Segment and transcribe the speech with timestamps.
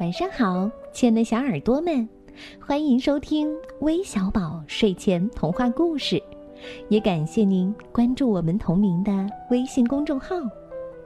[0.00, 2.08] 晚上好，亲爱的小耳朵们，
[2.60, 6.22] 欢迎收听微小宝睡前童话故事，
[6.88, 10.36] 也感谢您关注我们同名的微信公众号。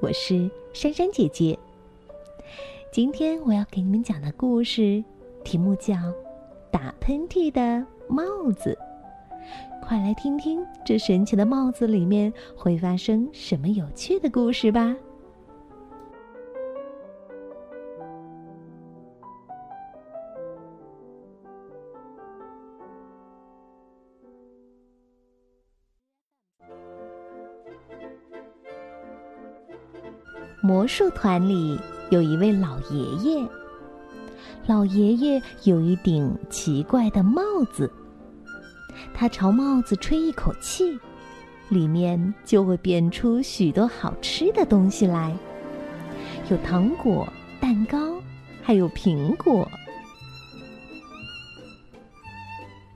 [0.00, 1.58] 我是珊珊姐姐。
[2.90, 5.04] 今天我要给你们讲的故事
[5.44, 5.94] 题目叫
[6.70, 8.24] 《打喷嚏的帽
[8.56, 8.76] 子》，
[9.86, 14.96] 快来听听这神奇的帽子里面会发生什么有趣的故事吧。
[30.60, 31.78] 魔术团里
[32.10, 33.48] 有一位老爷爷，
[34.66, 37.90] 老爷爷有一顶奇怪的帽子。
[39.14, 40.98] 他朝帽子吹一口气，
[41.68, 45.34] 里面就会变出许多好吃的东西来，
[46.50, 47.26] 有糖果、
[47.60, 48.20] 蛋糕，
[48.60, 49.68] 还有苹果。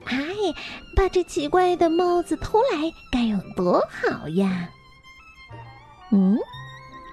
[0.05, 0.17] 哎，
[0.95, 4.69] 把这奇怪的帽子偷来该有多好呀！
[6.11, 6.37] 嗯。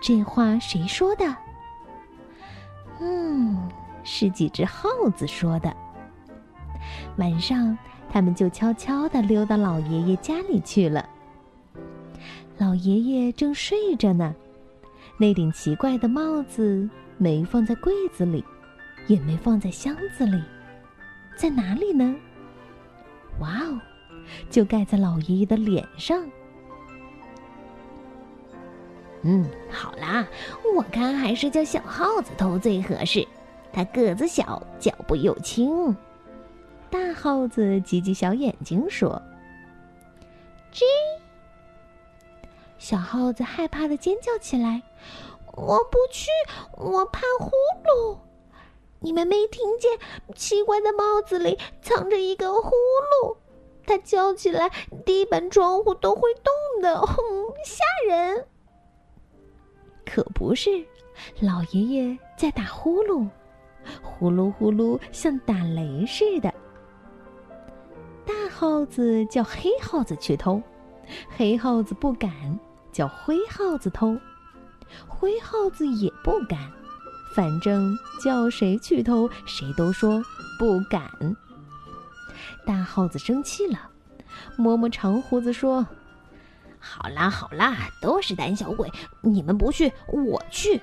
[0.01, 1.37] 这话谁说的？
[3.01, 3.69] 嗯，
[4.03, 5.75] 是几只耗子说的。
[7.17, 7.77] 晚上，
[8.11, 11.09] 他们就悄悄地溜到老爷爷家里去了。
[12.59, 14.35] 老爷爷正睡着呢，
[15.19, 18.45] 那顶奇怪的帽子没放在柜子里，
[19.07, 20.43] 也没放在箱子里，
[21.37, 22.15] 在哪里呢？
[23.39, 23.81] 哇哦，
[24.51, 26.23] 就盖在老爷爷的脸上。
[29.23, 30.27] 嗯，好啦，
[30.75, 33.27] 我看还是叫小耗子偷最合适。
[33.73, 35.97] 它个子小，脚步又轻。
[36.91, 39.21] 大耗子挤挤小眼睛说
[40.75, 40.83] ：“吱！”
[42.79, 44.83] 小耗子害怕的尖叫起来
[45.55, 46.29] ：“我不去，
[46.77, 47.51] 我怕呼
[47.85, 48.19] 噜！
[48.99, 49.99] 你们没听见？
[50.35, 53.37] 奇怪的帽子里藏着一个呼噜，
[53.87, 54.71] 它叫起来，
[55.05, 57.15] 地板、窗户都会动的，哼，
[57.65, 58.47] 吓人！”
[60.13, 60.69] 可不是，
[61.39, 63.29] 老爷爷在打呼噜，
[64.03, 66.53] 呼噜呼噜，像打雷似的。
[68.27, 70.61] 大耗子叫黑耗子去偷，
[71.37, 72.29] 黑耗子不敢；
[72.91, 74.19] 叫灰耗子偷，
[75.07, 76.59] 灰耗子也不敢。
[77.37, 80.21] 反正叫谁去偷，谁都说
[80.59, 81.09] 不敢。
[82.67, 83.89] 大耗子生气了，
[84.57, 85.87] 摸摸长胡子说。
[86.93, 88.91] 好啦好啦，都是胆小鬼！
[89.23, 90.81] 你们不去，我去。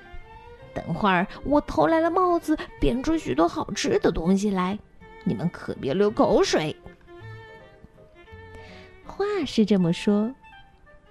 [0.74, 4.78] 等会儿我偷来了帽子，变出许多好吃的东西来，
[5.24, 6.74] 你们可别流口水。
[9.04, 10.32] 话是这么说，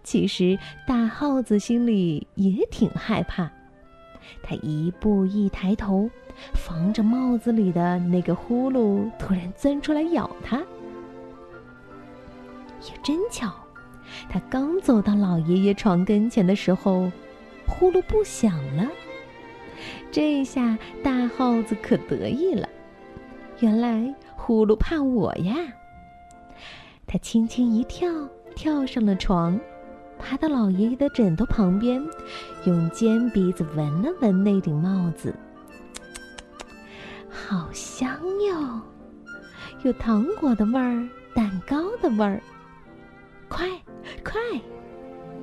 [0.03, 0.57] 其实
[0.87, 3.49] 大耗子心里也挺害怕。
[4.41, 6.09] 他一步一抬头，
[6.53, 10.57] 防着帽子里的那个呼噜突然钻出来咬他。
[12.81, 13.53] 也真巧。
[14.29, 17.11] 他刚走到老爷爷床跟前的时候，
[17.67, 18.87] 呼噜不响了。
[20.11, 22.67] 这下大耗子可得意了，
[23.59, 25.55] 原来呼噜怕我呀！
[27.05, 28.09] 他轻轻一跳，
[28.55, 29.59] 跳上了床，
[30.17, 32.03] 爬到老爷爷的枕头旁边，
[32.65, 35.33] 用尖鼻子闻了闻那顶帽子，
[37.29, 38.81] 好香哟，
[39.83, 42.41] 有糖果的味儿，蛋糕的味儿。
[43.47, 43.69] 快，
[44.37, 44.61] 快！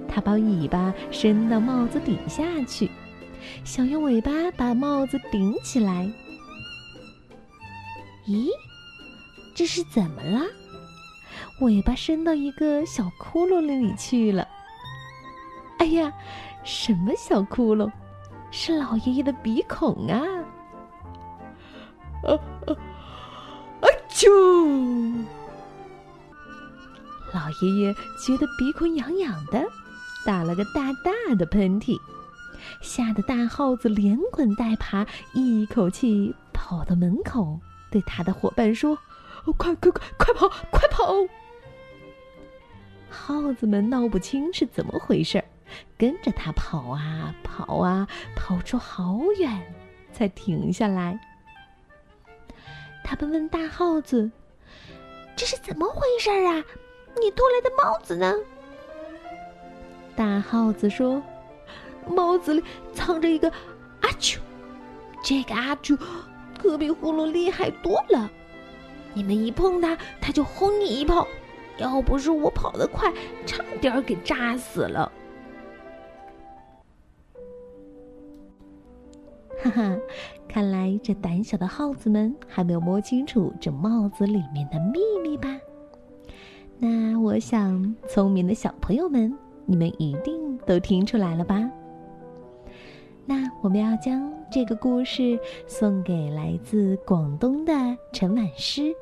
[0.09, 2.89] 他把尾巴伸到帽子底下去，
[3.65, 6.09] 想用尾巴把帽子顶起来。
[8.27, 8.49] 咦，
[9.55, 10.41] 这是怎么了？
[11.61, 14.47] 尾巴伸到一个小窟窿里去了。
[15.79, 16.13] 哎呀，
[16.63, 17.91] 什么小窟窿？
[18.51, 20.23] 是老爷爷的鼻孔啊！
[22.23, 22.77] 啊啊
[23.81, 23.87] 啊！
[24.09, 24.31] 啾！
[27.61, 29.65] 爷爷觉得鼻孔痒痒的，
[30.25, 31.99] 打了个大大的喷嚏，
[32.81, 38.97] 吓得大耗子连滚带爬，一口气跑到门口，对他的伙伴说
[39.57, 41.15] ：“快快快，快跑，快跑！”
[43.09, 45.45] 耗子们闹不清是怎么回事儿，
[45.97, 49.75] 跟着他跑啊跑啊，跑出好远，
[50.13, 51.19] 才停下来。
[53.05, 54.31] 他们问大耗子
[55.37, 56.65] ：“这是怎么回事儿啊？”
[57.21, 58.35] 你偷来的帽子呢？
[60.17, 61.23] 大耗子说
[62.07, 62.63] ：“帽子里
[62.93, 63.51] 藏着一个
[64.01, 64.41] 阿丘，
[65.23, 65.97] 这个阿丘
[66.59, 68.31] 可比呼噜厉害多了。
[69.13, 71.27] 你们一碰它，它就轰你一炮。
[71.79, 73.13] 要不是我跑得快，
[73.45, 75.11] 差点给炸死了。”
[79.65, 79.97] 哈哈，
[80.47, 85.49] 看来这胆小的耗子们还没有摸清楚这帽子里面的秘密吧？
[86.87, 89.35] 那我想，聪明的小朋友们，
[89.65, 91.67] 你们一定都听出来了吧？
[93.25, 97.73] 那我们要将这个故事送给来自广东的
[98.13, 98.93] 陈婉诗，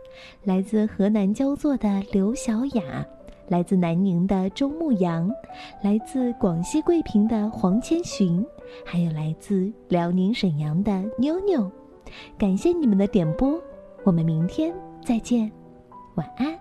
[0.44, 3.05] 来自河南焦作的刘小雅，
[3.49, 5.29] 来自南宁的周牧阳，
[5.82, 8.46] 来自广西桂平的黄千寻，
[8.87, 11.69] 还有来自辽宁沈阳的妞妞。
[12.38, 13.61] 感谢你们的点播，
[14.05, 14.73] 我们明天
[15.05, 15.50] 再见，
[16.14, 16.56] 晚安。